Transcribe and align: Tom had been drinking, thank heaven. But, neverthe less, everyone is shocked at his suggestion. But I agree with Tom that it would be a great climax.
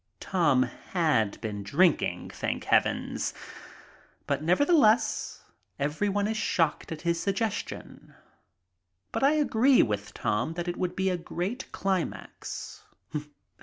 Tom 0.19 0.63
had 0.63 1.39
been 1.41 1.61
drinking, 1.61 2.31
thank 2.33 2.63
heaven. 2.63 3.15
But, 4.25 4.43
neverthe 4.43 4.75
less, 4.75 5.43
everyone 5.77 6.27
is 6.27 6.37
shocked 6.37 6.91
at 6.91 7.01
his 7.01 7.19
suggestion. 7.19 8.15
But 9.11 9.21
I 9.21 9.33
agree 9.33 9.83
with 9.83 10.15
Tom 10.15 10.53
that 10.53 10.67
it 10.67 10.77
would 10.77 10.95
be 10.95 11.11
a 11.11 11.17
great 11.17 11.71
climax. 11.71 12.81